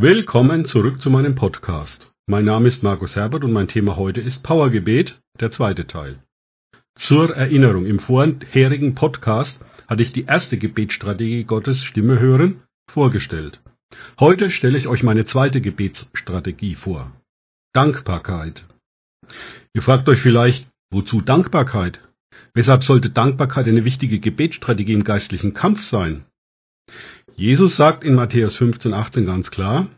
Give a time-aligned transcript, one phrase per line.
[0.00, 2.12] Willkommen zurück zu meinem Podcast.
[2.28, 6.22] Mein Name ist Markus Herbert und mein Thema heute ist Powergebet, der zweite Teil.
[6.94, 13.60] Zur Erinnerung, im vorherigen Podcast hatte ich die erste Gebetsstrategie Gottes Stimme hören vorgestellt.
[14.20, 17.10] Heute stelle ich euch meine zweite Gebetsstrategie vor.
[17.72, 18.66] Dankbarkeit.
[19.74, 22.00] Ihr fragt euch vielleicht, wozu Dankbarkeit?
[22.54, 26.24] Weshalb sollte Dankbarkeit eine wichtige Gebetsstrategie im geistlichen Kampf sein?
[27.36, 29.88] Jesus sagt in Matthäus 15, 18 ganz klar,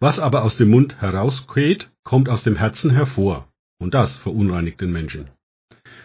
[0.00, 3.48] was aber aus dem Mund herausgeht, kommt aus dem Herzen hervor,
[3.78, 5.30] und das verunreinigt den Menschen.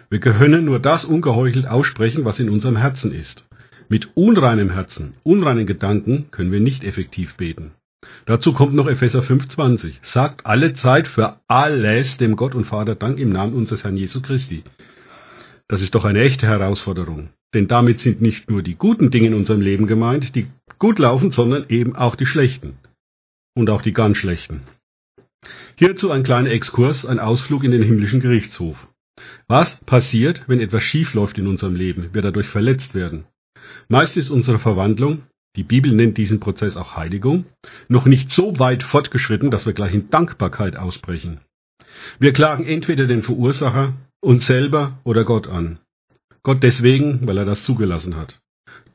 [0.10, 3.48] Wir können nur das ungeheuchelt aussprechen, was in unserem Herzen ist.
[3.90, 7.74] Mit unreinem Herzen, unreinen Gedanken können wir nicht effektiv beten.
[8.26, 9.96] Dazu kommt noch Epheser 5,20.
[10.02, 14.22] Sagt alle Zeit für alles dem Gott und Vater Dank im Namen unseres Herrn Jesu
[14.22, 14.64] Christi.
[15.68, 17.30] Das ist doch eine echte Herausforderung.
[17.54, 20.48] Denn damit sind nicht nur die guten Dinge in unserem Leben gemeint, die
[20.80, 22.78] gut laufen, sondern eben auch die schlechten.
[23.56, 24.64] Und auch die ganz schlechten.
[25.76, 28.88] Hierzu ein kleiner Exkurs, ein Ausflug in den himmlischen Gerichtshof.
[29.48, 33.26] Was passiert, wenn etwas schief läuft in unserem Leben, wir dadurch verletzt werden?
[33.88, 35.24] Meist ist unsere Verwandlung,
[35.56, 37.46] die Bibel nennt diesen Prozess auch Heiligung,
[37.88, 41.40] noch nicht so weit fortgeschritten, dass wir gleich in Dankbarkeit ausbrechen.
[42.20, 45.80] Wir klagen entweder den Verursacher, uns selber oder Gott an.
[46.48, 48.40] Gott deswegen, weil er das zugelassen hat.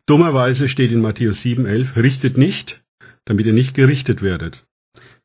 [0.06, 2.82] Dummerweise steht in Matthäus 7,11, richtet nicht,
[3.26, 4.64] damit ihr nicht gerichtet werdet.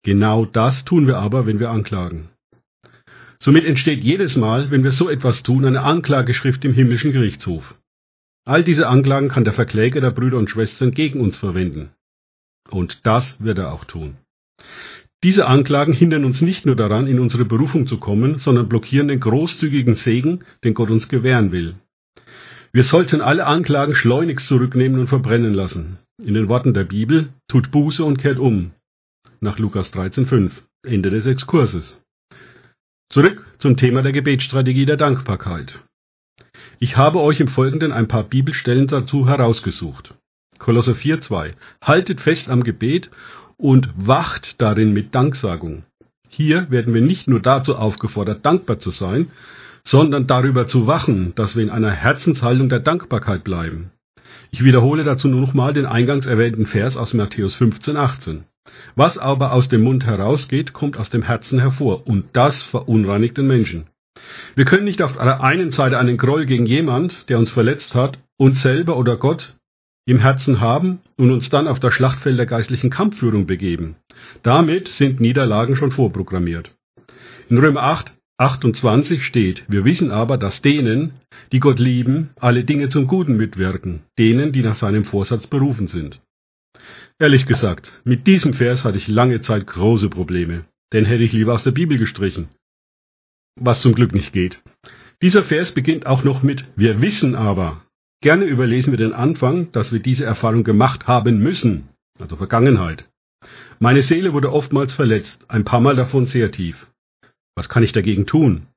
[0.04, 2.28] Genau das tun wir aber, wenn wir anklagen.
[3.40, 7.80] Somit entsteht jedes Mal, wenn wir so etwas tun, eine Anklageschrift im himmlischen Gerichtshof.
[8.44, 11.92] All diese Anklagen kann der Verkläger der Brüder und Schwestern gegen uns verwenden.
[12.70, 14.18] Und das wird er auch tun.
[15.24, 19.22] Diese Anklagen hindern uns nicht nur daran, in unsere Berufung zu kommen, sondern blockieren den
[19.22, 21.76] großzügigen Segen, den Gott uns gewähren will.
[22.78, 25.98] Wir sollten alle Anklagen schleunigst zurücknehmen und verbrennen lassen.
[26.24, 28.70] In den Worten der Bibel, tut Buße und kehrt um.
[29.40, 30.52] Nach Lukas 13,5.
[30.86, 32.06] Ende des Exkurses.
[33.10, 35.80] Zurück zum Thema der Gebetsstrategie der Dankbarkeit.
[36.78, 40.14] Ich habe euch im Folgenden ein paar Bibelstellen dazu herausgesucht.
[40.60, 41.54] Kolosser 4,2.
[41.82, 43.10] Haltet fest am Gebet
[43.58, 45.84] und wacht darin mit Danksagung.
[46.30, 49.32] Hier werden wir nicht nur dazu aufgefordert, dankbar zu sein,
[49.88, 53.92] sondern darüber zu wachen, dass wir in einer Herzenshaltung der Dankbarkeit bleiben.
[54.52, 58.44] Ich wiederhole dazu nur nochmal den eingangs erwähnten Vers aus Matthäus 15, 18.
[58.96, 63.48] Was aber aus dem Mund herausgeht, kommt aus dem Herzen hervor, und das verunreinigt den
[63.48, 63.88] Menschen.
[64.56, 68.20] Wir können nicht auf der einen Seite einen Groll gegen jemand, der uns verletzt hat,
[68.38, 69.56] uns selber oder Gott
[70.06, 73.96] im Herzen haben und uns dann auf das Schlachtfeld der geistlichen Kampfführung begeben.
[74.44, 76.72] Damit sind Niederlagen schon vorprogrammiert.
[77.50, 81.14] In Römer 8 28 steht, wir wissen aber, dass denen,
[81.52, 86.22] die Gott lieben, alle Dinge zum Guten mitwirken, denen, die nach seinem Vorsatz berufen sind.
[87.18, 91.56] Ehrlich gesagt, mit diesem Vers hatte ich lange Zeit große Probleme, den hätte ich lieber
[91.56, 92.50] aus der Bibel gestrichen.
[93.60, 94.62] Was zum Glück nicht geht.
[95.24, 97.82] Dieser Vers beginnt auch noch mit Wir wissen aber.
[98.22, 101.90] Gerne überlesen wir den Anfang, dass wir diese Erfahrung gemacht haben müssen,
[102.20, 103.10] also Vergangenheit.
[103.80, 106.88] Meine Seele wurde oftmals verletzt, ein paar Mal davon sehr tief.
[107.58, 108.68] Was kann ich dagegen tun?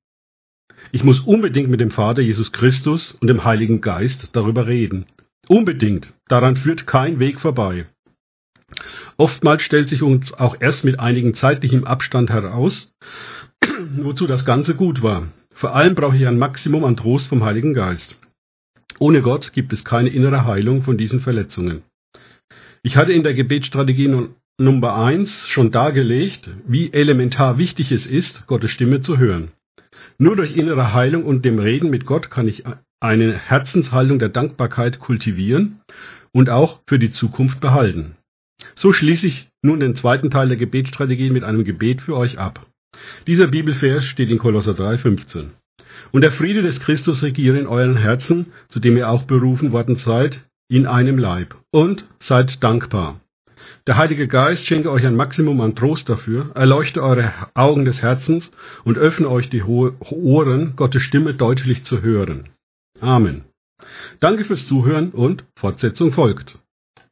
[0.91, 5.05] Ich muss unbedingt mit dem Vater Jesus Christus und dem Heiligen Geist darüber reden.
[5.49, 6.15] Unbedingt.
[6.29, 7.85] Daran führt kein Weg vorbei.
[9.19, 12.91] Oftmals stellt sich uns auch erst mit einigem zeitlichem Abstand heraus,
[13.99, 15.29] wozu das Ganze gut war.
[15.53, 18.17] Vor allem brauche ich ein Maximum an Trost vom Heiligen Geist.
[18.99, 21.83] Ohne Gott gibt es keine innere Heilung von diesen Verletzungen.
[22.83, 24.09] Ich hatte in der Gebetsstrategie
[24.61, 29.53] Nummer eins schon dargelegt, wie elementar wichtig es ist, Gottes Stimme zu hören.
[30.19, 32.65] Nur durch innere Heilung und dem Reden mit Gott kann ich
[33.01, 35.81] eine Herzenshaltung der Dankbarkeit kultivieren
[36.33, 38.17] und auch für die Zukunft behalten.
[38.75, 42.67] So schließe ich nun den zweiten Teil der Gebetsstrategie mit einem Gebet für euch ab.
[43.27, 45.51] Dieser Bibelvers steht in Kolosser 3,15.
[46.13, 49.97] Und der Friede des Christus regiere in euren Herzen, zu dem ihr auch berufen worden
[49.97, 51.57] seid, in einem Leib.
[51.71, 53.21] Und seid dankbar.
[53.87, 58.51] Der Heilige Geist schenke euch ein Maximum an Trost dafür, erleuchte eure Augen des Herzens
[58.85, 62.49] und öffne euch die Ohren, Gottes Stimme deutlich zu hören.
[63.01, 63.45] Amen.
[64.21, 66.59] Danke fürs Zuhören und Fortsetzung folgt.